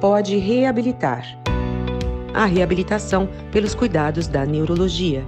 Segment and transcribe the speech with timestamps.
[0.00, 1.24] pode reabilitar.
[2.32, 5.24] A reabilitação pelos cuidados da neurologia.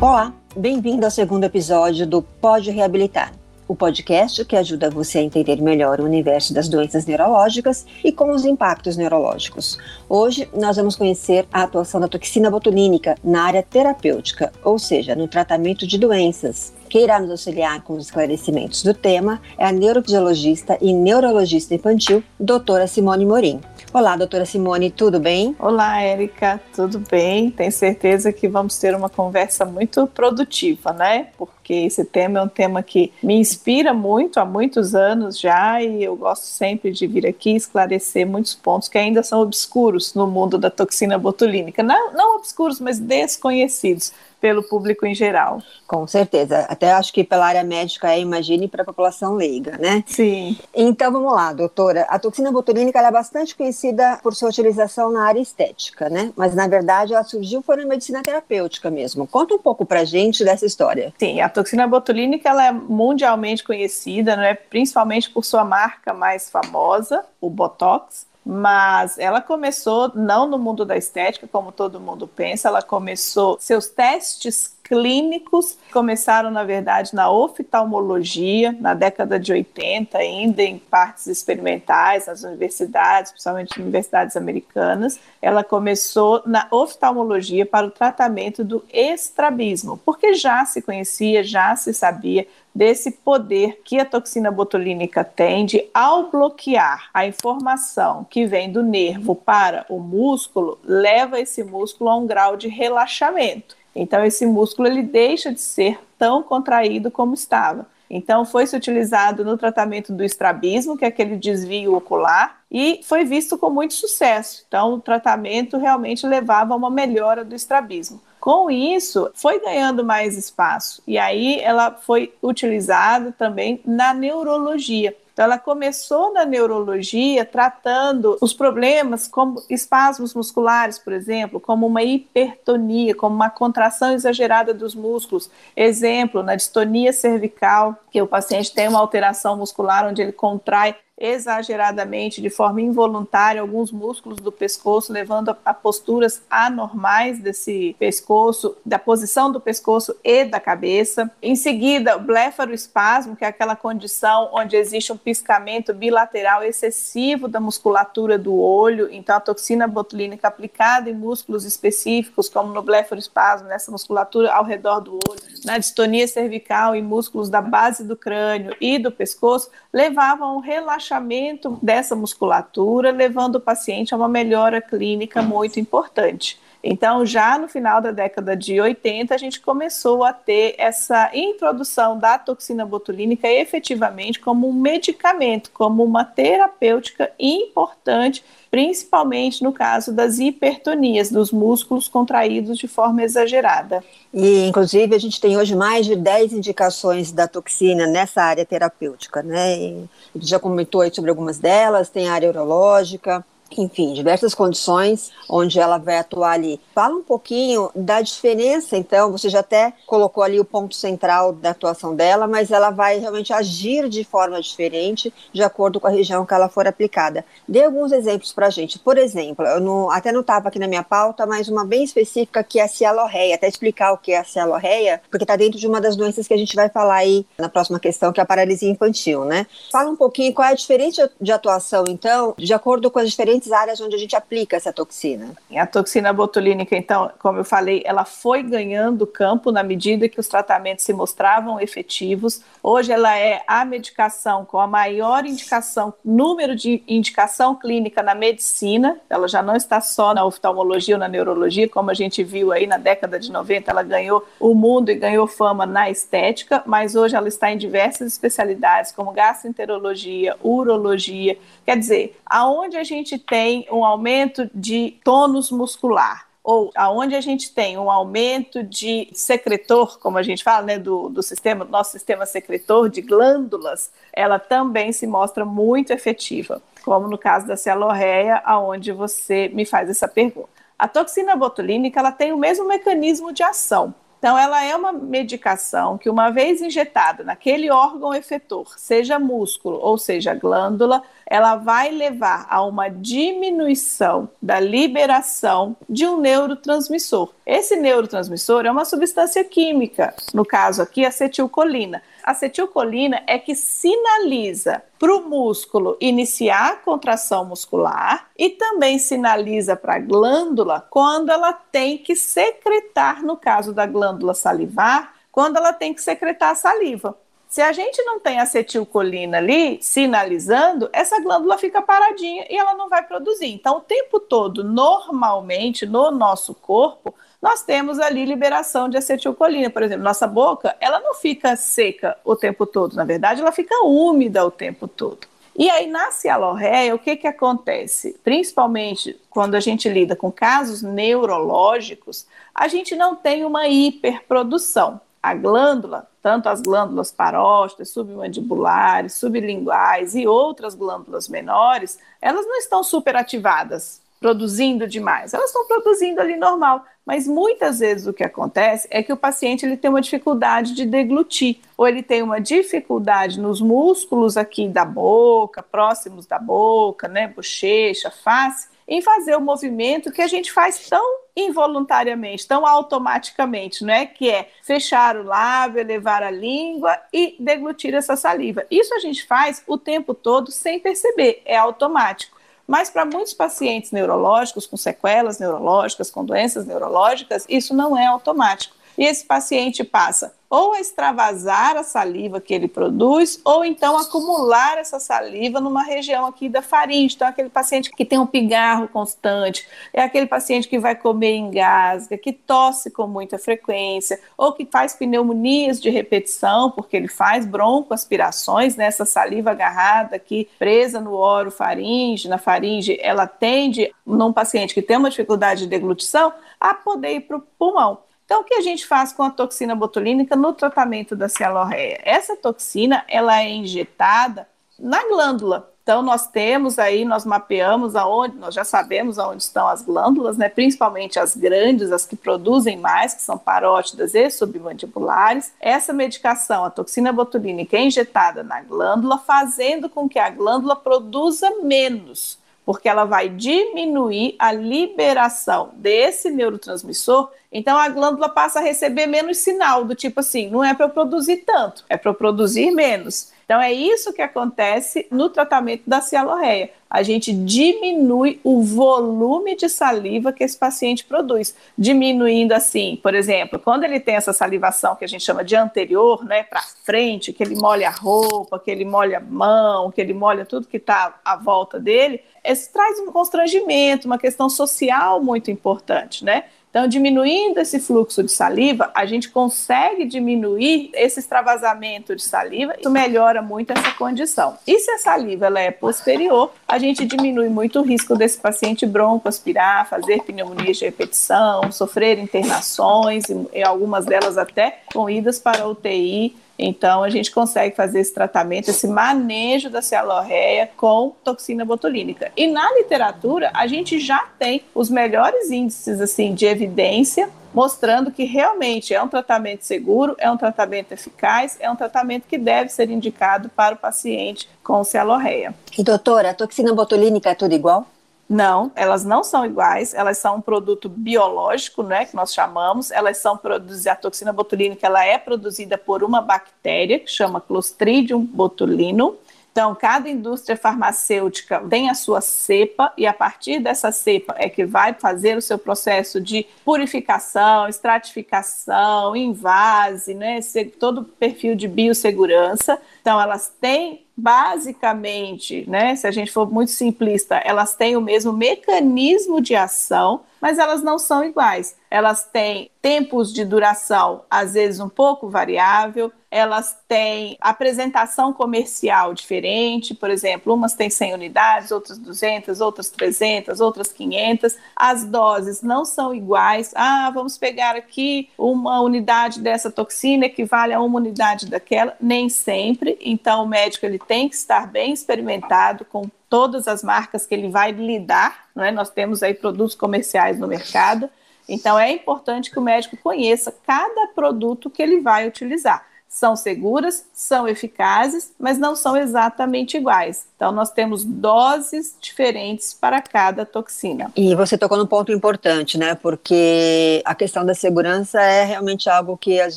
[0.00, 3.32] Olá, bem-vindo ao segundo episódio do Pode Reabilitar
[3.72, 8.30] o podcast que ajuda você a entender melhor o universo das doenças neurológicas e com
[8.30, 9.78] os impactos neurológicos.
[10.10, 15.26] Hoje nós vamos conhecer a atuação da toxina botulínica na área terapêutica, ou seja, no
[15.26, 16.74] tratamento de doenças.
[16.92, 22.22] Quem irá nos auxiliar com os esclarecimentos do tema é a neurofisiologista e neurologista infantil,
[22.38, 23.62] doutora Simone Morim.
[23.94, 25.56] Olá, doutora Simone, tudo bem?
[25.58, 27.50] Olá, Érica, tudo bem?
[27.50, 31.28] Tenho certeza que vamos ter uma conversa muito produtiva, né?
[31.38, 36.02] Porque esse tema é um tema que me inspira muito há muitos anos já e
[36.02, 40.56] eu gosto sempre de vir aqui esclarecer muitos pontos que ainda são obscuros no mundo
[40.56, 41.82] da toxina botulínica.
[41.82, 44.12] Não, não obscuros, mas desconhecidos
[44.42, 45.62] pelo público em geral.
[45.86, 46.66] Com certeza.
[46.68, 50.02] Até acho que pela área médica é, imagine, para a população leiga, né?
[50.04, 50.58] Sim.
[50.74, 52.02] Então vamos lá, doutora.
[52.08, 56.32] A toxina botulínica é bastante conhecida por sua utilização na área estética, né?
[56.36, 59.28] Mas na verdade ela surgiu foi na medicina terapêutica mesmo.
[59.28, 61.14] Conta um pouco pra gente dessa história.
[61.18, 64.54] Sim, a toxina botulínica ela é mundialmente conhecida, não é?
[64.54, 70.96] Principalmente por sua marca mais famosa, o Botox mas ela começou não no mundo da
[70.96, 78.76] estética, como todo mundo pensa, ela começou seus testes clínicos começaram, na verdade, na oftalmologia,
[78.80, 85.18] na década de 80, ainda em partes experimentais, nas universidades, principalmente universidades americanas.
[85.40, 91.94] Ela começou na oftalmologia para o tratamento do estrabismo, porque já se conhecia, já se
[91.94, 98.72] sabia desse poder que a toxina botulínica tem de, ao bloquear a informação que vem
[98.72, 103.81] do nervo para o músculo, leva esse músculo a um grau de relaxamento.
[103.94, 107.86] Então esse músculo ele deixa de ser tão contraído como estava.
[108.08, 113.24] Então foi se utilizado no tratamento do estrabismo, que é aquele desvio ocular, e foi
[113.24, 114.64] visto com muito sucesso.
[114.68, 118.20] Então o tratamento realmente levava a uma melhora do estrabismo.
[118.38, 125.16] Com isso, foi ganhando mais espaço e aí ela foi utilizada também na neurologia.
[125.32, 132.02] Então, ela começou na neurologia tratando os problemas como espasmos musculares, por exemplo, como uma
[132.02, 135.50] hipertonia, como uma contração exagerada dos músculos.
[135.74, 142.42] Exemplo, na distonia cervical, que o paciente tem uma alteração muscular onde ele contrai exageradamente,
[142.42, 149.52] de forma involuntária, alguns músculos do pescoço, levando a, posturas anormais desse pescoço, da posição
[149.52, 151.30] do pescoço e da cabeça.
[151.40, 157.60] Em seguida, o blefaroespasmo, que é aquela condição onde existe um piscamento bilateral excessivo da
[157.60, 163.92] musculatura do olho, então a toxina botulínica aplicada em músculos específicos, como no blefaroespasmo, nessa
[163.92, 168.98] musculatura ao redor do olho, na distonia cervical e músculos da base do crânio e
[168.98, 174.80] do pescoço, levavam a um relaxamento relaxamento dessa musculatura, levando o paciente a uma melhora
[174.80, 176.58] clínica muito importante.
[176.82, 182.18] Então, já no final da década de 80, a gente começou a ter essa introdução
[182.18, 190.40] da toxina botulínica efetivamente como um medicamento, como uma terapêutica importante, principalmente no caso das
[190.40, 194.02] hipertonias, dos músculos contraídos de forma exagerada.
[194.34, 199.40] E, inclusive, a gente tem hoje mais de 10 indicações da toxina nessa área terapêutica,
[199.42, 199.76] né?
[199.78, 203.44] E já comentou aí sobre algumas delas, tem a área urológica,
[203.80, 206.80] enfim, diversas condições onde ela vai atuar ali.
[206.94, 211.70] Fala um pouquinho da diferença, então, você já até colocou ali o ponto central da
[211.70, 216.44] atuação dela, mas ela vai realmente agir de forma diferente de acordo com a região
[216.44, 217.44] que ela for aplicada.
[217.66, 218.98] Dê alguns exemplos para a gente.
[218.98, 222.62] Por exemplo, eu não, até não estava aqui na minha pauta, mas uma bem específica
[222.62, 223.54] que é a cialorreia.
[223.54, 226.54] Até explicar o que é a cialorreia, porque está dentro de uma das doenças que
[226.54, 229.66] a gente vai falar aí na próxima questão, que é a paralisia infantil, né?
[229.90, 233.61] Fala um pouquinho qual é a diferença de atuação, então, de acordo com as diferentes
[233.62, 235.52] diferentes áreas onde a gente aplica essa toxina.
[235.74, 240.48] A toxina botulínica, então, como eu falei, ela foi ganhando campo na medida que os
[240.48, 242.62] tratamentos se mostravam efetivos.
[242.82, 249.18] Hoje ela é a medicação com a maior indicação, número de indicação clínica na medicina.
[249.30, 252.86] Ela já não está só na oftalmologia ou na neurologia, como a gente viu aí
[252.86, 257.36] na década de 90, ela ganhou o mundo e ganhou fama na estética, mas hoje
[257.36, 261.56] ela está em diversas especialidades, como gastroenterologia, urologia.
[261.84, 267.70] Quer dizer, aonde a gente tem um aumento de tônus muscular, ou aonde a gente
[267.74, 272.46] tem um aumento de secretor, como a gente fala, né, do, do sistema, nosso sistema
[272.46, 279.12] secretor de glândulas, ela também se mostra muito efetiva, como no caso da celorreia, aonde
[279.12, 280.70] você me faz essa pergunta.
[280.98, 286.18] A toxina botulínica ela tem o mesmo mecanismo de ação, Então, ela é uma medicação
[286.18, 292.66] que, uma vez injetada naquele órgão efetor, seja músculo ou seja glândula, ela vai levar
[292.68, 297.52] a uma diminuição da liberação de um neurotransmissor.
[297.64, 302.20] Esse neurotransmissor é uma substância química, no caso aqui, acetilcolina.
[302.42, 310.16] Acetilcolina é que sinaliza para o músculo iniciar a contração muscular e também sinaliza para
[310.16, 316.12] a glândula quando ela tem que secretar, no caso da glândula salivar, quando ela tem
[316.12, 317.36] que secretar a saliva.
[317.72, 323.08] Se a gente não tem acetilcolina ali sinalizando, essa glândula fica paradinha e ela não
[323.08, 323.68] vai produzir.
[323.68, 329.88] Então, o tempo todo, normalmente, no nosso corpo, nós temos ali liberação de acetilcolina.
[329.88, 334.04] Por exemplo, nossa boca, ela não fica seca o tempo todo, na verdade, ela fica
[334.04, 335.46] úmida o tempo todo.
[335.78, 338.38] E aí, na cialorreia, o que, que acontece?
[338.44, 345.20] Principalmente quando a gente lida com casos neurológicos, a gente não tem uma hiperprodução.
[345.42, 353.02] A glândula, tanto as glândulas parótidas, submandibulares, sublinguais e outras glândulas menores, elas não estão
[353.02, 355.54] superativadas produzindo demais.
[355.54, 359.86] Elas estão produzindo ali normal, mas muitas vezes o que acontece é que o paciente
[359.86, 365.04] ele tem uma dificuldade de deglutir, ou ele tem uma dificuldade nos músculos aqui da
[365.04, 371.08] boca, próximos da boca, né, bochecha, face, em fazer o movimento que a gente faz
[371.08, 374.26] tão involuntariamente, tão automaticamente, né?
[374.26, 378.86] Que é fechar o lábio, elevar a língua e deglutir essa saliva.
[378.90, 382.61] Isso a gente faz o tempo todo sem perceber, é automático.
[382.86, 388.94] Mas para muitos pacientes neurológicos, com sequelas neurológicas, com doenças neurológicas, isso não é automático.
[389.16, 394.96] E esse paciente passa ou a extravasar a saliva que ele produz, ou então acumular
[394.96, 397.34] essa saliva numa região aqui da faringe.
[397.34, 402.38] Então, aquele paciente que tem um pigarro constante, é aquele paciente que vai comer engasga,
[402.38, 408.96] que tosse com muita frequência, ou que faz pneumonias de repetição, porque ele faz broncoaspirações,
[408.96, 409.28] nessa né?
[409.28, 415.28] saliva agarrada aqui, presa no orofaringe, na faringe, ela tende, num paciente que tem uma
[415.28, 418.31] dificuldade de deglutição, a poder ir para o pulmão.
[418.52, 422.20] Então, o que a gente faz com a toxina botulínica no tratamento da cialorreia?
[422.22, 424.68] Essa toxina, ela é injetada
[424.98, 425.90] na glândula.
[426.02, 430.68] Então, nós temos aí, nós mapeamos aonde, nós já sabemos aonde estão as glândulas, né?
[430.68, 435.72] principalmente as grandes, as que produzem mais, que são parótidas e submandibulares.
[435.80, 441.70] Essa medicação, a toxina botulínica, é injetada na glândula, fazendo com que a glândula produza
[441.82, 449.26] menos porque ela vai diminuir a liberação desse neurotransmissor, então a glândula passa a receber
[449.26, 452.90] menos sinal, do tipo assim, não é para eu produzir tanto, é para eu produzir
[452.90, 453.52] menos.
[453.64, 456.90] Então é isso que acontece no tratamento da cialorreia.
[457.12, 463.78] A gente diminui o volume de saliva que esse paciente produz, diminuindo assim, por exemplo,
[463.78, 467.62] quando ele tem essa salivação que a gente chama de anterior, né, para frente, que
[467.62, 471.38] ele molha a roupa, que ele molha a mão, que ele molha tudo que está
[471.44, 476.64] à volta dele, isso traz um constrangimento, uma questão social muito importante, né?
[476.92, 483.10] Então, diminuindo esse fluxo de saliva, a gente consegue diminuir esse extravasamento de saliva, isso
[483.10, 484.76] melhora muito essa condição.
[484.86, 489.04] E se a saliva ela é posterior, a gente diminui muito o risco desse paciente
[489.04, 496.54] broncoaspirar, fazer pneumonias de repetição, sofrer internações, e algumas delas até com idas para UTI
[496.78, 502.50] então, a gente consegue fazer esse tratamento, esse manejo da cialorreia com toxina botulínica.
[502.56, 508.44] E na literatura, a gente já tem os melhores índices assim de evidência mostrando que
[508.44, 513.10] realmente é um tratamento seguro, é um tratamento eficaz, é um tratamento que deve ser
[513.10, 515.74] indicado para o paciente com cialorreia.
[515.96, 518.06] E doutora, a toxina botulínica é tudo igual?
[518.48, 523.38] Não, elas não são iguais, elas são um produto biológico, né, que nós chamamos, elas
[523.38, 529.36] são produzidas, a toxina botulínica, ela é produzida por uma bactéria que chama Clostridium botulinum,
[529.72, 534.84] então, cada indústria farmacêutica tem a sua cepa, e a partir dessa cepa é que
[534.84, 540.60] vai fazer o seu processo de purificação, estratificação, invase, né,
[541.00, 543.00] todo o perfil de biossegurança.
[543.22, 548.52] Então, elas têm basicamente, né, se a gente for muito simplista, elas têm o mesmo
[548.52, 551.96] mecanismo de ação, mas elas não são iguais.
[552.08, 560.14] Elas têm tempos de duração, às vezes um pouco variável, elas têm apresentação comercial diferente,
[560.14, 564.76] por exemplo, umas têm 100 unidades, outras 200, outras 300, outras 500.
[564.94, 566.92] As doses não são iguais.
[566.94, 573.18] Ah, vamos pegar aqui uma unidade dessa toxina equivale a uma unidade daquela, nem sempre.
[573.20, 577.70] Então o médico ele tem que estar bem experimentado com todas as marcas que ele
[577.70, 578.90] vai lidar, não é?
[578.90, 581.30] Nós temos aí produtos comerciais no mercado
[581.66, 587.26] Então, é importante que o médico conheça cada produto que ele vai utilizar são seguras,
[587.34, 590.46] são eficazes, mas não são exatamente iguais.
[590.56, 594.32] Então, nós temos doses diferentes para cada toxina.
[594.34, 596.14] E você tocou num ponto importante, né?
[596.14, 599.76] Porque a questão da segurança é realmente algo que às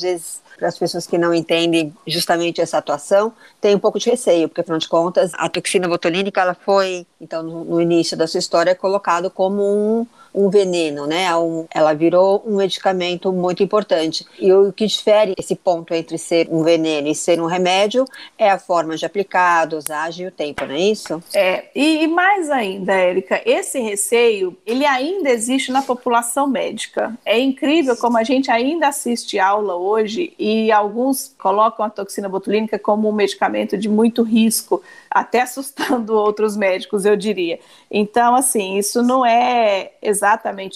[0.00, 4.48] vezes para as pessoas que não entendem justamente essa atuação, tem um pouco de receio,
[4.48, 8.38] porque afinal de contas, a toxina botulínica, ela foi, então, no, no início da sua
[8.38, 11.34] história, colocado como um, um veneno, né?
[11.34, 14.26] Um, ela virou um medicamento muito importante.
[14.38, 18.04] E o que difere esse ponto entre ser um veneno e ser um remédio
[18.36, 21.22] é a forma de aplicar, a dosagem e o tempo, não é isso?
[21.34, 27.16] É, e, e mais ainda, Érica, esse receio, ele ainda existe na população médica.
[27.24, 32.78] É incrível como a gente ainda assiste aula hoje e alguns colocam a toxina botulínica
[32.78, 37.58] como um medicamento de muito risco, até assustando outros médicos, eu diria.
[37.90, 40.25] Então, assim, isso não é exatamente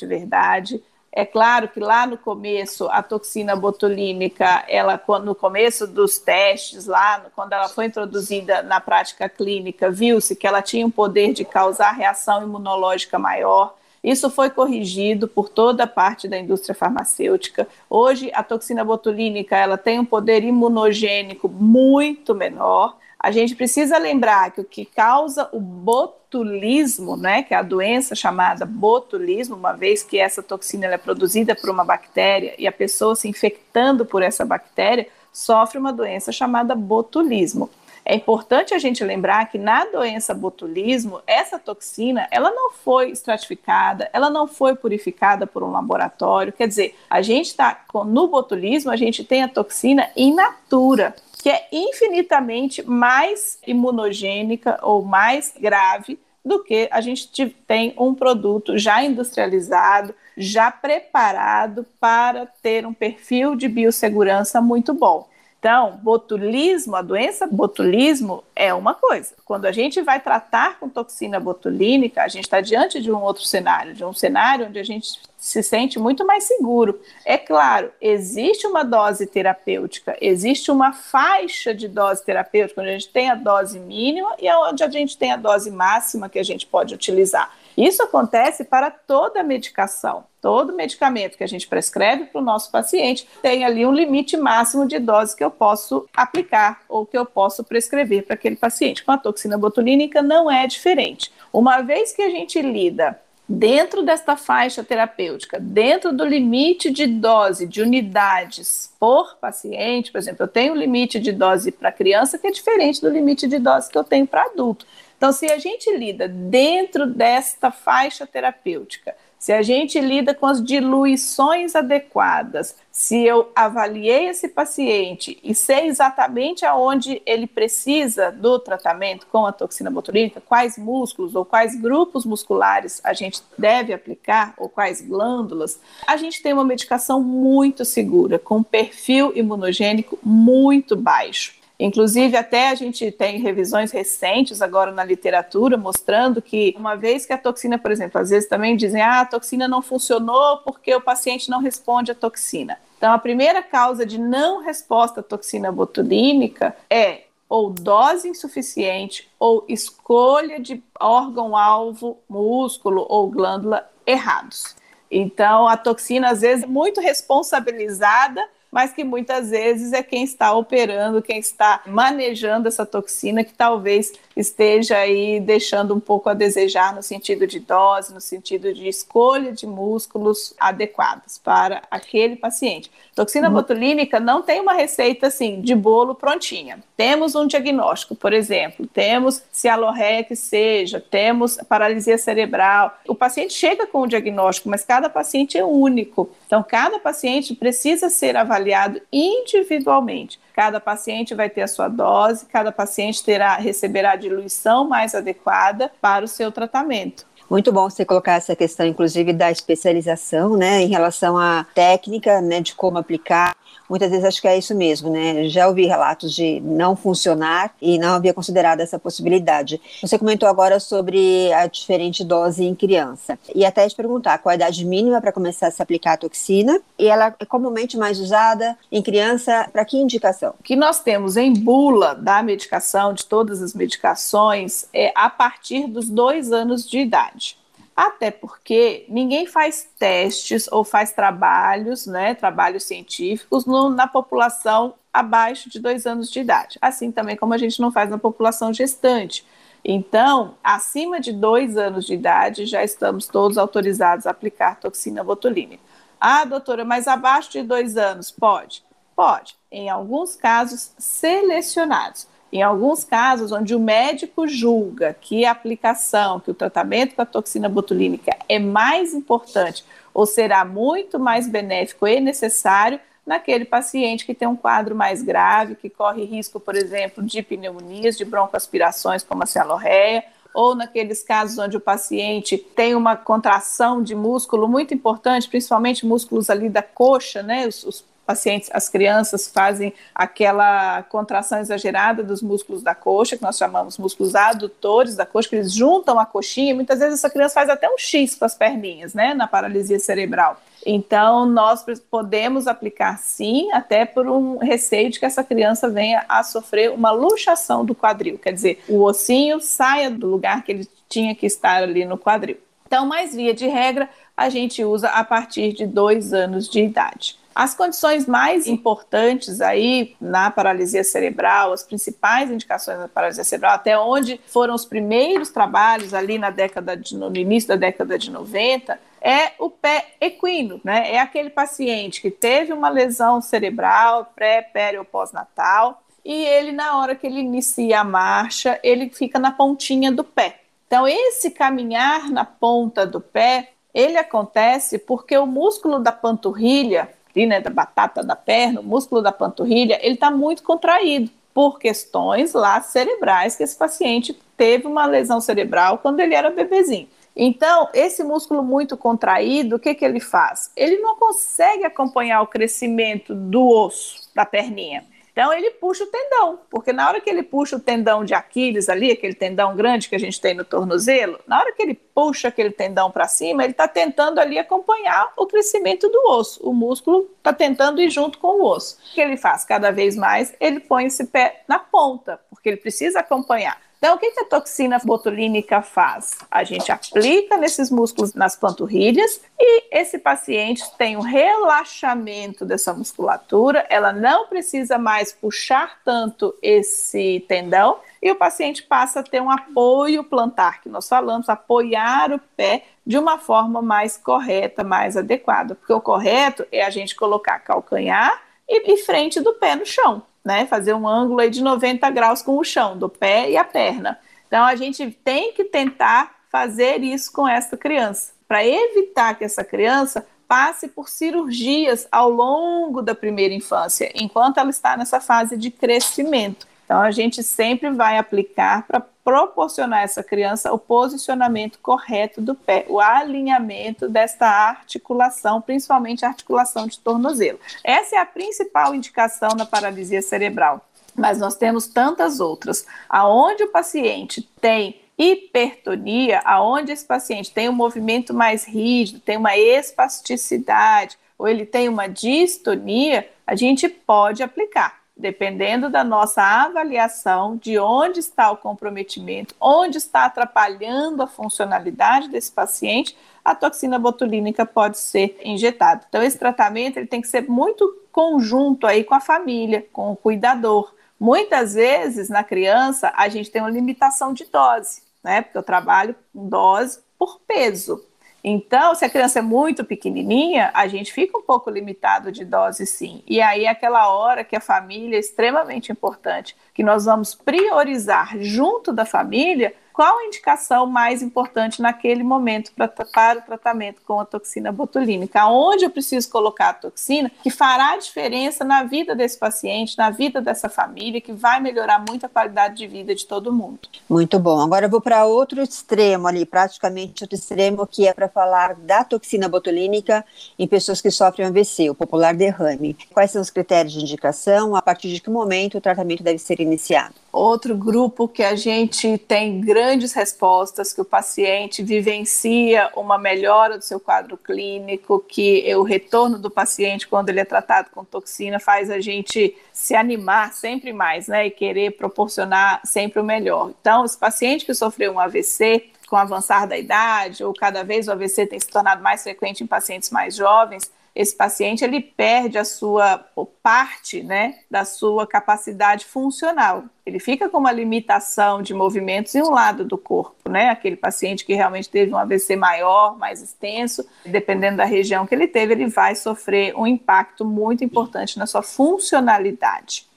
[0.07, 0.83] verdade.
[1.13, 7.27] É claro que lá no começo a toxina botulínica, ela no começo dos testes, lá
[7.35, 11.91] quando ela foi introduzida na prática clínica, viu-se que ela tinha um poder de causar
[11.91, 13.75] reação imunológica maior.
[14.03, 17.67] Isso foi corrigido por toda a parte da indústria farmacêutica.
[17.89, 22.97] Hoje, a toxina botulínica ela tem um poder imunogênico muito menor.
[23.23, 28.15] A gente precisa lembrar que o que causa o botulismo, né, que é a doença
[28.15, 33.15] chamada botulismo, uma vez que essa toxina é produzida por uma bactéria e a pessoa
[33.15, 37.69] se infectando por essa bactéria sofre uma doença chamada botulismo.
[38.07, 44.09] É importante a gente lembrar que na doença botulismo, essa toxina, ela não foi estratificada,
[44.15, 46.55] ela não foi purificada por um laboratório.
[46.55, 51.49] Quer dizer, a gente está no botulismo, a gente tem a toxina in natura, que
[51.49, 59.03] é infinitamente mais imunogênica ou mais grave do que a gente tem um produto já
[59.03, 65.29] industrializado, já preparado para ter um perfil de biossegurança muito bom.
[65.61, 69.35] Então, botulismo, a doença botulismo é uma coisa.
[69.45, 73.45] Quando a gente vai tratar com toxina botulínica, a gente está diante de um outro
[73.45, 76.99] cenário, de um cenário onde a gente se sente muito mais seguro.
[77.27, 83.11] É claro, existe uma dose terapêutica, existe uma faixa de dose terapêutica, onde a gente
[83.11, 86.67] tem a dose mínima e onde a gente tem a dose máxima que a gente
[86.67, 87.55] pode utilizar.
[87.81, 90.25] Isso acontece para toda medicação.
[90.39, 94.87] Todo medicamento que a gente prescreve para o nosso paciente tem ali um limite máximo
[94.87, 99.03] de dose que eu posso aplicar ou que eu posso prescrever para aquele paciente.
[99.03, 101.33] Com a toxina botulínica não é diferente.
[101.51, 103.19] Uma vez que a gente lida
[103.49, 110.45] dentro desta faixa terapêutica, dentro do limite de dose de unidades por paciente, por exemplo,
[110.45, 113.91] eu tenho um limite de dose para criança que é diferente do limite de dose
[113.91, 114.87] que eu tenho para adulto.
[115.21, 120.65] Então, se a gente lida dentro desta faixa terapêutica, se a gente lida com as
[120.65, 129.27] diluições adequadas, se eu avaliei esse paciente e sei exatamente aonde ele precisa do tratamento
[129.27, 134.71] com a toxina botulínica, quais músculos ou quais grupos musculares a gente deve aplicar ou
[134.71, 141.60] quais glândulas, a gente tem uma medicação muito segura, com perfil imunogênico muito baixo.
[141.81, 147.33] Inclusive, até a gente tem revisões recentes agora na literatura mostrando que, uma vez que
[147.33, 151.01] a toxina, por exemplo, às vezes também dizem, ah, a toxina não funcionou porque o
[151.01, 152.79] paciente não responde à toxina.
[152.99, 159.65] Então, a primeira causa de não resposta à toxina botulínica é ou dose insuficiente ou
[159.67, 164.77] escolha de órgão-alvo, músculo ou glândula errados.
[165.11, 170.53] Então, a toxina, às vezes, é muito responsabilizada mas que muitas vezes é quem está
[170.53, 176.95] operando, quem está manejando essa toxina, que talvez esteja aí deixando um pouco a desejar
[176.95, 182.91] no sentido de dose, no sentido de escolha de músculos adequados para aquele paciente.
[183.15, 183.55] Toxina uhum.
[183.55, 186.83] botulínica não tem uma receita assim de bolo prontinha.
[186.97, 192.99] Temos um diagnóstico, por exemplo, temos cialorreia que seja, temos paralisia cerebral.
[193.09, 196.31] O paciente chega com o diagnóstico, mas cada paciente é único.
[196.47, 200.39] Então, cada paciente precisa ser avaliado individualmente.
[200.55, 205.91] Cada paciente vai ter a sua dose, cada paciente terá receberá a diluição mais adequada
[206.01, 207.27] para o seu tratamento.
[207.49, 212.61] Muito bom você colocar essa questão, inclusive, da especialização, né, em relação à técnica, né,
[212.61, 213.57] de como aplicar
[213.91, 215.49] muitas vezes acho que é isso mesmo, né?
[215.49, 219.81] Já ouvi relatos de não funcionar e não havia considerado essa possibilidade.
[220.01, 223.37] Você comentou agora sobre a diferente dose em criança.
[223.53, 226.81] E até te perguntar qual a idade mínima para começar a se aplicar a toxina
[226.97, 230.55] e ela é comumente mais usada em criança para que indicação?
[230.61, 235.89] O que nós temos em bula da medicação, de todas as medicações, é a partir
[235.89, 237.60] dos dois anos de idade.
[238.01, 245.69] Até porque ninguém faz testes ou faz trabalhos, né, trabalhos científicos no, na população abaixo
[245.69, 246.79] de dois anos de idade.
[246.81, 249.47] Assim também como a gente não faz na população gestante.
[249.85, 255.83] Então, acima de dois anos de idade, já estamos todos autorizados a aplicar toxina botulínica.
[256.19, 258.83] Ah, doutora, mas abaixo de dois anos, pode?
[259.15, 262.27] Pode, em alguns casos selecionados.
[262.53, 267.27] Em alguns casos, onde o médico julga que a aplicação, que o tratamento com a
[267.27, 274.35] toxina botulínica é mais importante ou será muito mais benéfico e necessário naquele paciente que
[274.35, 279.45] tem um quadro mais grave, que corre risco, por exemplo, de pneumonias, de broncoaspirações, como
[279.45, 285.49] a cialorreia, ou naqueles casos onde o paciente tem uma contração de músculo muito importante,
[285.49, 292.23] principalmente músculos ali da coxa, né, os, os pacientes, as crianças fazem aquela contração exagerada
[292.23, 296.25] dos músculos da coxa, que nós chamamos músculos adutores da coxa, que eles juntam a
[296.25, 299.99] coxinha, muitas vezes essa criança faz até um X com as perninhas, né, na paralisia
[299.99, 300.61] cerebral.
[300.87, 306.45] Então, nós podemos aplicar sim, até por um receio de que essa criança venha a
[306.45, 311.35] sofrer uma luxação do quadril, quer dizer, o ossinho saia do lugar que ele tinha
[311.35, 312.59] que estar ali no quadril.
[312.87, 317.40] Então, mais via de regra, a gente usa a partir de dois anos de idade.
[317.55, 323.99] As condições mais importantes aí na paralisia cerebral, as principais indicações da paralisia cerebral, até
[323.99, 328.99] onde foram os primeiros trabalhos ali na década de, no início da década de 90,
[329.21, 331.13] é o pé equino, né?
[331.13, 336.99] É aquele paciente que teve uma lesão cerebral pré, pério ou pós-natal e ele na
[336.99, 340.61] hora que ele inicia a marcha, ele fica na pontinha do pé.
[340.87, 347.47] Então esse caminhar na ponta do pé, ele acontece porque o músculo da panturrilha ali,
[347.47, 352.53] né, da batata da perna, o músculo da panturrilha, ele está muito contraído por questões
[352.53, 357.09] lá cerebrais que esse paciente teve uma lesão cerebral quando ele era bebezinho.
[357.35, 360.71] Então, esse músculo muito contraído, o que, que ele faz?
[360.77, 365.05] Ele não consegue acompanhar o crescimento do osso da perninha.
[365.41, 368.91] Então ele puxa o tendão, porque na hora que ele puxa o tendão de Aquiles
[368.91, 372.49] ali, aquele tendão grande que a gente tem no tornozelo, na hora que ele puxa
[372.49, 376.61] aquele tendão para cima, ele está tentando ali acompanhar o crescimento do osso.
[376.63, 378.99] O músculo está tentando ir junto com o osso.
[378.99, 379.65] O que ele faz?
[379.65, 383.81] Cada vez mais ele põe esse pé na ponta, porque ele precisa acompanhar.
[384.01, 386.39] Então, o que, que a toxina botulínica faz?
[386.51, 393.87] A gente aplica nesses músculos nas panturrilhas e esse paciente tem um relaxamento dessa musculatura,
[393.91, 399.51] ela não precisa mais puxar tanto esse tendão e o paciente passa a ter um
[399.51, 405.75] apoio plantar, que nós falamos, apoiar o pé de uma forma mais correta, mais adequada,
[405.75, 410.23] porque o correto é a gente colocar calcanhar e, e frente do pé no chão
[410.45, 410.67] né?
[410.67, 414.19] Fazer um ângulo aí de 90 graus com o chão, do pé e a perna.
[414.47, 419.63] Então a gente tem que tentar fazer isso com essa criança, para evitar que essa
[419.63, 425.71] criança passe por cirurgias ao longo da primeira infância, enquanto ela está nessa fase de
[425.71, 426.67] crescimento.
[426.85, 429.01] Então, a gente sempre vai aplicar para
[429.31, 436.29] proporcionar a essa criança o posicionamento correto do pé, o alinhamento desta articulação, principalmente a
[436.29, 437.61] articulação de tornozelo.
[437.85, 440.85] Essa é a principal indicação na paralisia cerebral.
[441.15, 447.73] Mas nós temos tantas outras, aonde o paciente tem hipertonia, aonde esse paciente tem um
[447.73, 455.00] movimento mais rígido, tem uma espasticidade, ou ele tem uma distonia, a gente pode aplicar
[455.21, 462.51] dependendo da nossa avaliação de onde está o comprometimento, onde está atrapalhando a funcionalidade desse
[462.51, 466.05] paciente, a toxina botulínica pode ser injetada.
[466.09, 470.17] Então, esse tratamento ele tem que ser muito conjunto aí com a família, com o
[470.17, 470.93] cuidador.
[471.19, 475.43] Muitas vezes, na criança, a gente tem uma limitação de dose, né?
[475.43, 478.03] Porque eu trabalho com dose por peso.
[478.43, 482.87] Então, se a criança é muito pequenininha, a gente fica um pouco limitado de dose,
[482.87, 483.23] sim.
[483.27, 488.93] E aí, aquela hora que a família é extremamente importante, que nós vamos priorizar junto
[488.93, 494.25] da família qual a indicação mais importante naquele momento pra, para o tratamento com a
[494.25, 495.45] toxina botulínica?
[495.45, 500.41] Onde eu preciso colocar a toxina que fará diferença na vida desse paciente, na vida
[500.41, 503.81] dessa família, que vai melhorar muito a qualidade de vida de todo mundo.
[504.09, 504.59] Muito bom.
[504.63, 509.05] Agora eu vou para outro extremo ali, praticamente outro extremo, que é para falar da
[509.05, 510.25] toxina botulínica
[510.59, 512.97] em pessoas que sofrem AVC, o popular derrame.
[513.13, 514.75] Quais são os critérios de indicação?
[514.75, 517.15] A partir de que momento o tratamento deve ser iniciado?
[517.33, 523.85] Outro grupo que a gente tem grandes respostas, que o paciente vivencia uma melhora do
[523.85, 528.91] seu quadro clínico, que o retorno do paciente quando ele é tratado com toxina faz
[528.91, 533.71] a gente se animar sempre mais, né, e querer proporcionar sempre o melhor.
[533.81, 538.09] Então, esse paciente que sofreu um AVC, com o avançar da idade, ou cada vez
[538.09, 542.59] o AVC tem se tornado mais frequente em pacientes mais jovens, esse paciente ele perde
[542.59, 543.19] a sua
[543.63, 546.85] parte, né, da sua capacidade funcional.
[547.05, 550.69] Ele fica com uma limitação de movimentos em um lado do corpo, né?
[550.69, 555.49] Aquele paciente que realmente teve um AVC maior, mais extenso, dependendo da região que ele
[555.49, 560.10] teve, ele vai sofrer um impacto muito importante na sua funcionalidade.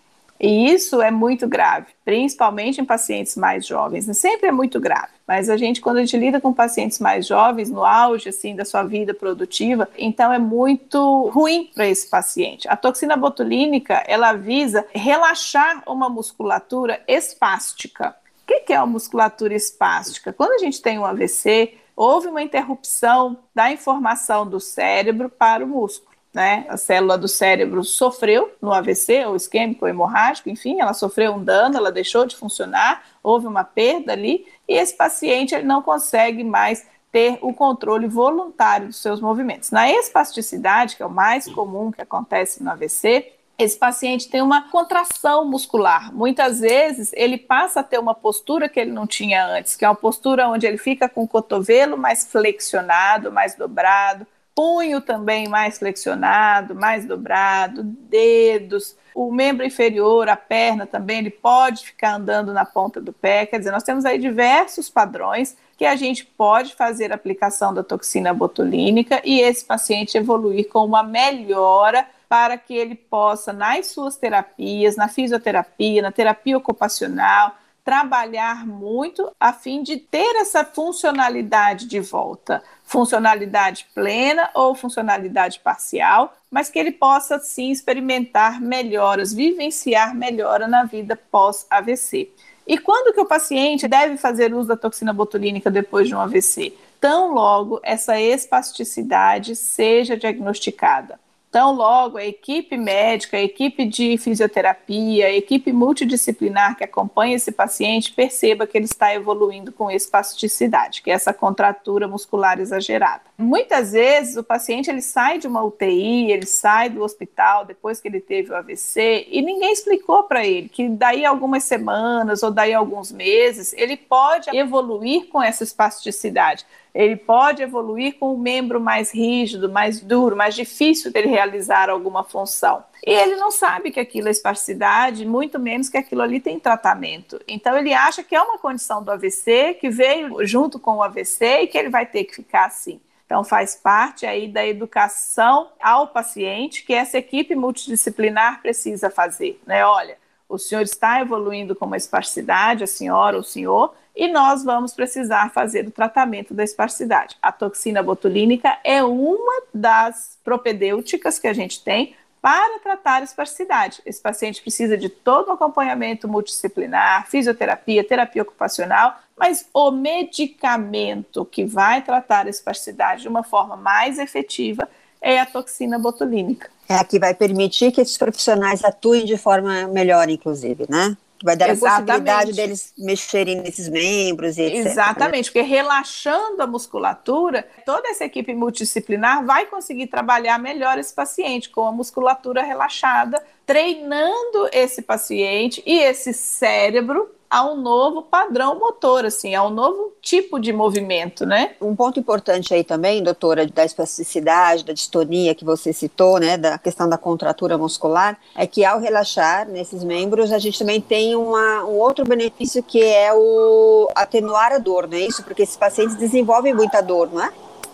[0.44, 4.06] E isso é muito grave, principalmente em pacientes mais jovens.
[4.18, 5.14] Sempre é muito grave.
[5.26, 8.66] Mas a gente, quando a gente lida com pacientes mais jovens, no auge assim da
[8.66, 12.68] sua vida produtiva, então é muito ruim para esse paciente.
[12.68, 18.14] A toxina botulínica ela visa relaxar uma musculatura espástica.
[18.42, 20.34] O que é uma musculatura espástica?
[20.34, 25.68] Quando a gente tem um AVC, houve uma interrupção da informação do cérebro para o
[25.70, 26.66] músculo né?
[26.68, 31.44] A célula do cérebro sofreu no AVC, ou isquêmico, ou hemorrágico, enfim, ela sofreu um
[31.44, 36.44] dano, ela deixou de funcionar, houve uma perda ali, e esse paciente ele não consegue
[36.44, 39.70] mais ter o controle voluntário dos seus movimentos.
[39.70, 44.70] Na espasticidade, que é o mais comum que acontece no AVC, esse paciente tem uma
[44.72, 46.12] contração muscular.
[46.12, 49.88] Muitas vezes ele passa a ter uma postura que ele não tinha antes, que é
[49.88, 55.80] uma postura onde ele fica com o cotovelo mais flexionado, mais dobrado, punho também mais
[55.80, 62.66] flexionado, mais dobrado, dedos, o membro inferior, a perna também, ele pode ficar andando na
[62.66, 63.46] ponta do pé.
[63.46, 67.84] Quer dizer, nós temos aí diversos padrões que a gente pode fazer a aplicação da
[67.84, 74.16] toxina botulínica e esse paciente evoluir com uma melhora para que ele possa, nas suas
[74.16, 82.00] terapias, na fisioterapia, na terapia ocupacional, trabalhar muito a fim de ter essa funcionalidade de
[82.00, 82.64] volta,
[82.94, 90.84] funcionalidade plena ou funcionalidade parcial, mas que ele possa sim experimentar melhoras, vivenciar melhora na
[90.84, 92.30] vida pós-AVC.
[92.68, 96.72] E quando que o paciente deve fazer uso da toxina botulínica depois de um AVC?
[97.02, 101.20] Tão logo essa espasticidade seja diagnosticada.
[101.54, 107.52] Então, logo, a equipe médica, a equipe de fisioterapia, a equipe multidisciplinar que acompanha esse
[107.52, 113.22] paciente perceba que ele está evoluindo com espasticidade, que é essa contratura muscular exagerada.
[113.38, 118.08] Muitas vezes o paciente ele sai de uma UTI, ele sai do hospital depois que
[118.08, 122.74] ele teve o AVC e ninguém explicou para ele que daí algumas semanas ou daí
[122.74, 129.12] alguns meses ele pode evoluir com essa espasticidade ele pode evoluir com um membro mais
[129.12, 132.84] rígido, mais duro, mais difícil dele realizar alguma função.
[133.06, 137.40] E ele não sabe que aquilo é espasticidade, muito menos que aquilo ali tem tratamento.
[137.48, 141.62] Então ele acha que é uma condição do AVC, que veio junto com o AVC
[141.62, 143.02] e que ele vai ter que ficar assim.
[143.26, 149.84] Então faz parte aí da educação ao paciente que essa equipe multidisciplinar precisa fazer, né?
[149.84, 154.94] Olha, o senhor está evoluindo com uma espasticidade, a senhora o senhor, e nós vamos
[154.94, 157.36] precisar fazer o tratamento da esparsidade.
[157.42, 164.02] A toxina botulínica é uma das propedêuticas que a gente tem para tratar a esparsidade.
[164.06, 171.64] Esse paciente precisa de todo um acompanhamento multidisciplinar, fisioterapia, terapia ocupacional, mas o medicamento que
[171.64, 174.90] vai tratar a esparsidade de uma forma mais efetiva
[175.22, 176.70] é a toxina botulínica.
[176.88, 181.16] É a que vai permitir que esses profissionais atuem de forma melhor, inclusive, né?
[181.44, 181.84] Vai dar Exatamente.
[181.84, 184.84] a possibilidade deles mexerem nesses membros e etc.
[184.86, 184.92] Né?
[184.92, 191.70] Exatamente, porque relaxando a musculatura, toda essa equipe multidisciplinar vai conseguir trabalhar melhor esse paciente
[191.70, 199.26] com a musculatura relaxada, treinando esse paciente e esse cérebro a um novo padrão motor,
[199.26, 201.76] assim, a um novo tipo de movimento, né?
[201.80, 206.80] Um ponto importante aí também, doutora, da espasticidade, da distonia que você citou, né, da
[206.80, 211.84] questão da contratura muscular, é que ao relaxar nesses membros, a gente também tem uma,
[211.84, 215.44] um outro benefício que é o atenuar a dor, não é isso?
[215.44, 217.52] Porque esses pacientes desenvolvem muita dor, não é?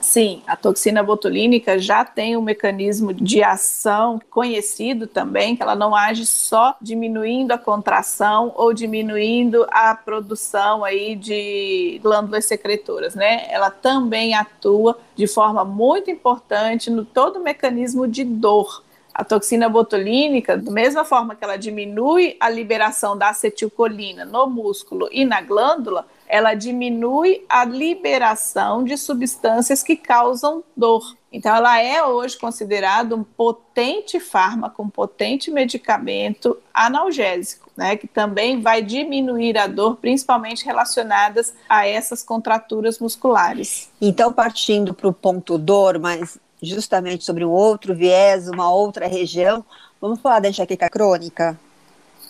[0.09, 5.95] Sim, a toxina botulínica já tem um mecanismo de ação conhecido também, que ela não
[5.95, 13.45] age só diminuindo a contração ou diminuindo a produção aí de glândulas secretoras, né?
[13.51, 18.83] Ela também atua de forma muito importante no todo o mecanismo de dor.
[19.13, 25.07] A toxina botulínica, da mesma forma que ela diminui a liberação da acetilcolina no músculo
[25.11, 31.17] e na glândula, ela diminui a liberação de substâncias que causam dor.
[31.31, 38.61] Então, ela é hoje considerada um potente fármaco, um potente medicamento analgésico, né, que também
[38.61, 43.89] vai diminuir a dor, principalmente relacionadas a essas contraturas musculares.
[43.99, 49.63] Então, partindo para o ponto dor, mas justamente sobre um outro viés, uma outra região,
[50.01, 51.59] vamos falar da enxaqueca crônica?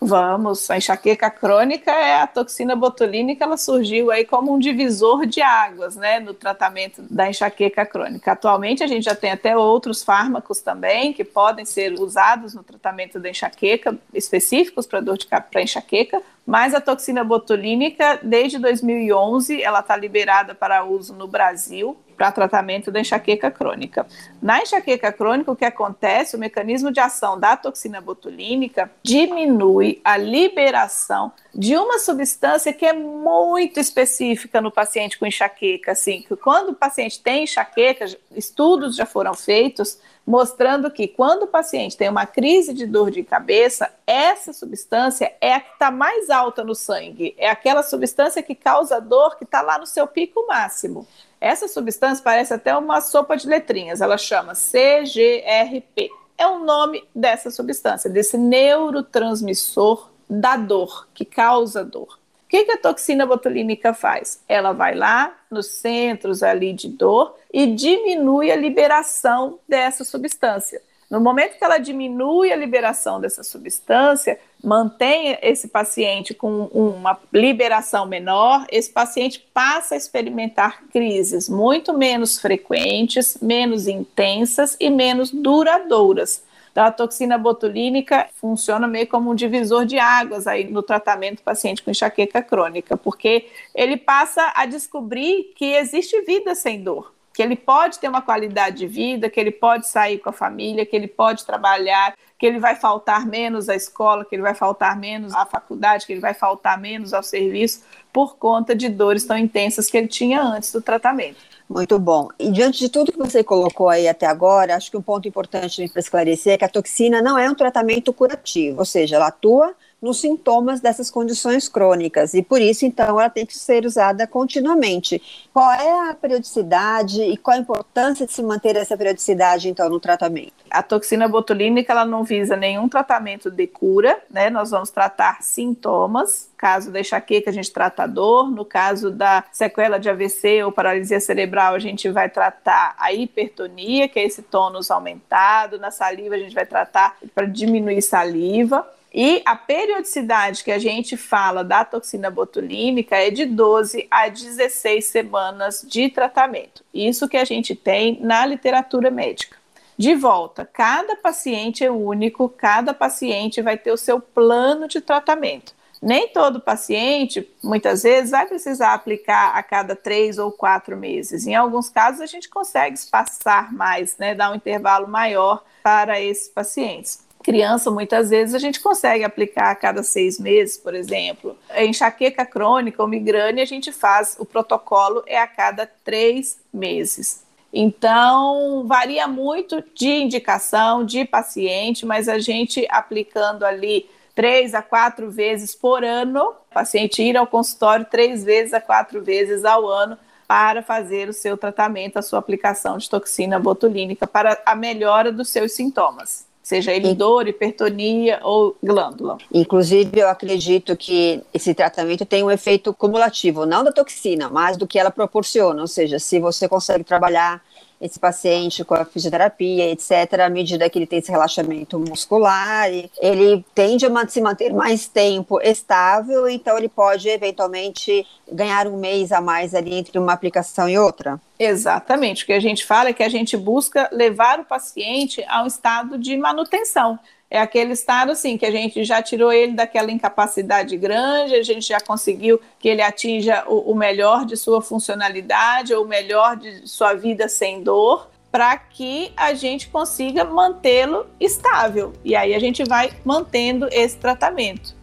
[0.02, 5.42] Vamos, a enxaqueca crônica é a toxina botulínica, ela surgiu aí como um divisor de
[5.42, 8.32] águas, né, no tratamento da enxaqueca crônica.
[8.32, 13.20] Atualmente a gente já tem até outros fármacos também que podem ser usados no tratamento
[13.20, 19.82] da enxaqueca, específicos para dor de para enxaqueca, mas a toxina botulínica, desde 2011, ela
[19.82, 24.06] está liberada para uso no Brasil para tratamento da enxaqueca crônica.
[24.42, 30.18] Na enxaqueca crônica, o que acontece, o mecanismo de ação da toxina botulínica diminui a
[30.18, 36.72] liberação de uma substância que é muito específica no paciente com enxaqueca, assim, que quando
[36.72, 38.06] o paciente tem enxaqueca,
[38.36, 39.98] estudos já foram feitos
[40.30, 45.56] mostrando que quando o paciente tem uma crise de dor de cabeça, essa substância é
[45.56, 49.64] a que está mais alta no sangue, é aquela substância que causa dor que está
[49.64, 51.08] lá no seu pico máximo.
[51.42, 56.12] Essa substância parece até uma sopa de letrinhas, ela chama CGRP.
[56.38, 62.19] É o nome dessa substância, desse neurotransmissor da dor, que causa dor.
[62.50, 64.44] O que, que a toxina botulínica faz?
[64.50, 70.82] Ela vai lá nos centros ali de dor e diminui a liberação dessa substância.
[71.12, 78.08] No momento que ela diminui a liberação dessa substância, mantém esse paciente com uma liberação
[78.08, 86.49] menor, esse paciente passa a experimentar crises muito menos frequentes, menos intensas e menos duradouras.
[86.80, 91.44] Então, a toxina botulínica funciona meio como um divisor de águas aí no tratamento do
[91.44, 97.44] paciente com enxaqueca crônica, porque ele passa a descobrir que existe vida sem dor que
[97.44, 100.94] ele pode ter uma qualidade de vida, que ele pode sair com a família, que
[100.94, 105.34] ele pode trabalhar, que ele vai faltar menos à escola, que ele vai faltar menos
[105.34, 109.90] à faculdade, que ele vai faltar menos ao serviço por conta de dores tão intensas
[109.90, 111.49] que ele tinha antes do tratamento.
[111.70, 112.30] Muito bom.
[112.40, 115.88] E diante de tudo que você colocou aí até agora, acho que um ponto importante
[115.90, 119.76] para esclarecer é que a toxina não é um tratamento curativo, ou seja, ela atua
[120.02, 125.22] nos sintomas dessas condições crônicas e por isso então ela tem que ser usada continuamente.
[125.54, 130.00] Qual é a periodicidade e qual a importância de se manter essa periodicidade então no
[130.00, 130.54] tratamento?
[130.70, 134.50] A toxina botulínica ela não visa nenhum tratamento de cura, né?
[134.50, 136.50] Nós vamos tratar sintomas.
[136.56, 138.52] Caso da enxaqueca, a gente trata a dor.
[138.52, 144.08] No caso da sequela de AVC ou paralisia cerebral, a gente vai tratar a hipertonia,
[144.08, 145.80] que é esse tônus aumentado.
[145.80, 148.86] Na saliva, a gente vai tratar para diminuir saliva.
[149.14, 155.04] E a periodicidade que a gente fala da toxina botulínica é de 12 a 16
[155.06, 156.84] semanas de tratamento.
[156.94, 159.58] Isso que a gente tem na literatura médica.
[159.98, 165.74] De volta, cada paciente é único, cada paciente vai ter o seu plano de tratamento.
[166.02, 171.46] Nem todo paciente, muitas vezes, vai precisar aplicar a cada três ou quatro meses.
[171.46, 176.48] Em alguns casos, a gente consegue espaçar mais, né, dar um intervalo maior para esses
[176.48, 181.58] pacientes criança, muitas vezes, a gente consegue aplicar a cada seis meses, por exemplo.
[181.76, 187.44] Enxaqueca crônica ou migrânia, a gente faz, o protocolo é a cada três meses.
[187.72, 195.30] Então, varia muito de indicação, de paciente, mas a gente aplicando ali três a quatro
[195.30, 200.18] vezes por ano, o paciente ir ao consultório três vezes a quatro vezes ao ano
[200.48, 205.50] para fazer o seu tratamento, a sua aplicação de toxina botulínica para a melhora dos
[205.50, 209.40] seus sintomas seja ele dor, hipertonia ou glândula.
[209.52, 214.86] Inclusive, eu acredito que esse tratamento tem um efeito cumulativo, não da toxina, mas do
[214.86, 217.60] que ela proporciona, ou seja, se você consegue trabalhar
[218.02, 223.66] esse paciente com a fisioterapia, etc., à medida que ele tem esse relaxamento muscular, ele
[223.76, 229.42] tende a se manter mais tempo estável, então ele pode eventualmente ganhar um mês a
[229.42, 231.40] mais ali entre uma aplicação e outra.
[231.58, 232.44] Exatamente.
[232.44, 235.68] O que a gente fala é que a gente busca levar o paciente a um
[235.68, 237.20] estado de manutenção.
[237.52, 241.88] É aquele estado assim que a gente já tirou ele daquela incapacidade grande, a gente
[241.88, 246.88] já conseguiu que ele atinja o, o melhor de sua funcionalidade ou o melhor de
[246.88, 252.14] sua vida sem dor, para que a gente consiga mantê-lo estável.
[252.24, 254.99] E aí a gente vai mantendo esse tratamento.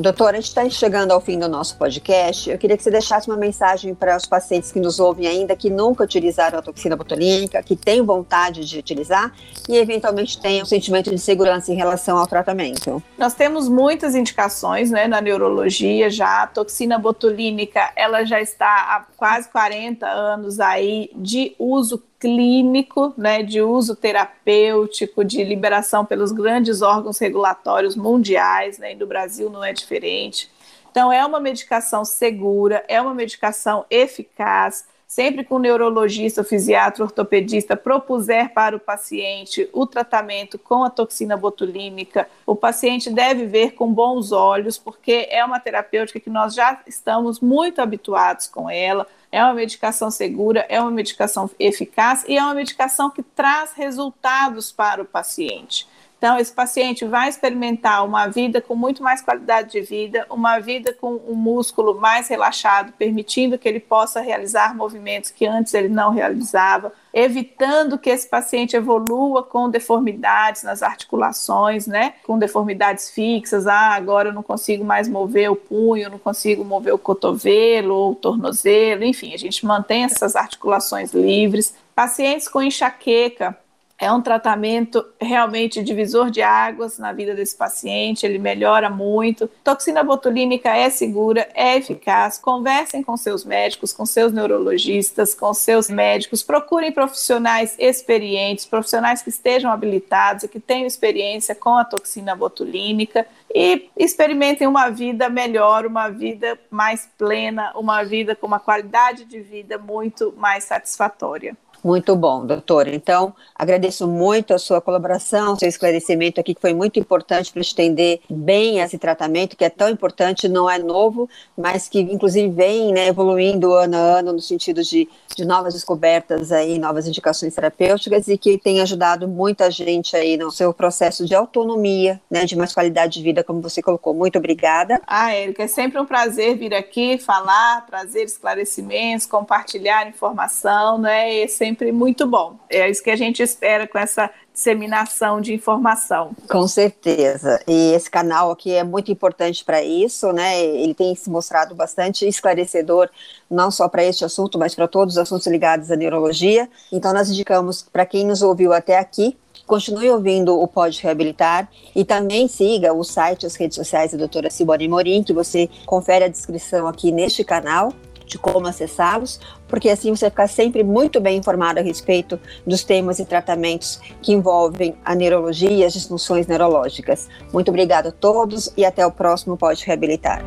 [0.00, 2.48] Doutora, a gente está chegando ao fim do nosso podcast.
[2.48, 5.68] Eu queria que você deixasse uma mensagem para os pacientes que nos ouvem ainda, que
[5.68, 9.32] nunca utilizaram a toxina botulínica, que têm vontade de utilizar
[9.68, 13.02] e eventualmente têm um sentimento de segurança em relação ao tratamento.
[13.18, 16.44] Nós temos muitas indicações né, na neurologia já.
[16.44, 23.60] A toxina botulínica ela já está quase 40 anos aí de uso clínico, né, de
[23.60, 29.72] uso terapêutico, de liberação pelos grandes órgãos regulatórios mundiais, né, e no Brasil não é
[29.72, 30.48] diferente.
[30.90, 37.02] Então, é uma medicação segura, é uma medicação eficaz, sempre que o neurologista, o fisiatra,
[37.02, 43.46] o ortopedista propuser para o paciente o tratamento com a toxina botulínica, o paciente deve
[43.46, 48.68] ver com bons olhos, porque é uma terapêutica que nós já estamos muito habituados com
[48.68, 49.06] ela.
[49.32, 54.70] É uma medicação segura, é uma medicação eficaz e é uma medicação que traz resultados
[54.70, 55.86] para o paciente.
[56.18, 60.92] Então, esse paciente vai experimentar uma vida com muito mais qualidade de vida, uma vida
[60.92, 66.10] com um músculo mais relaxado, permitindo que ele possa realizar movimentos que antes ele não
[66.10, 72.14] realizava, evitando que esse paciente evolua com deformidades nas articulações, né?
[72.26, 73.68] Com deformidades fixas.
[73.68, 78.12] Ah, agora eu não consigo mais mover o punho, não consigo mover o cotovelo ou
[78.12, 81.74] o tornozelo, enfim, a gente mantém essas articulações livres.
[81.94, 83.56] Pacientes com enxaqueca,
[84.00, 89.50] é um tratamento realmente divisor de águas na vida desse paciente, ele melhora muito.
[89.64, 92.38] Toxina botulínica é segura, é eficaz.
[92.38, 96.44] Conversem com seus médicos, com seus neurologistas, com seus médicos.
[96.44, 103.26] Procurem profissionais experientes, profissionais que estejam habilitados e que tenham experiência com a toxina botulínica
[103.52, 109.40] e experimentem uma vida melhor, uma vida mais plena, uma vida com uma qualidade de
[109.40, 111.56] vida muito mais satisfatória.
[111.82, 112.92] Muito bom, doutora.
[112.94, 118.20] Então, agradeço muito a sua colaboração, seu esclarecimento aqui, que foi muito importante para entender
[118.28, 123.06] bem esse tratamento, que é tão importante, não é novo, mas que, inclusive, vem né,
[123.06, 128.36] evoluindo ano a ano no sentido de, de novas descobertas aí, novas indicações terapêuticas e
[128.36, 133.14] que tem ajudado muita gente aí no seu processo de autonomia, né, de mais qualidade
[133.14, 134.12] de vida, como você colocou.
[134.12, 135.00] Muito obrigada.
[135.06, 141.42] Ah, Érica, é sempre um prazer vir aqui falar, trazer esclarecimentos, compartilhar informação, né?
[141.42, 142.56] É sempre sempre muito bom.
[142.70, 146.30] É isso que a gente espera com essa disseminação de informação.
[146.48, 147.60] Com certeza.
[147.68, 150.60] E esse canal aqui é muito importante para isso, né?
[150.60, 153.08] Ele tem se mostrado bastante esclarecedor,
[153.50, 156.68] não só para este assunto, mas para todos os assuntos ligados à neurologia.
[156.90, 162.02] Então, nós indicamos para quem nos ouviu até aqui, continue ouvindo o Pode Reabilitar e
[162.02, 166.28] também siga o site, as redes sociais da doutora Simone Morim, que você confere a
[166.28, 167.92] descrição aqui neste canal
[168.28, 173.18] de como acessá-los, porque assim você ficar sempre muito bem informado a respeito dos temas
[173.18, 177.28] e tratamentos que envolvem a neurologia e as disfunções neurológicas.
[177.52, 180.44] Muito obrigada a todos e até o próximo Pode Reabilitar.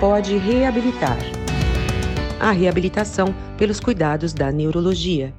[0.00, 1.16] Pode reabilitar.
[2.38, 5.32] A reabilitação pelos cuidados da neurologia.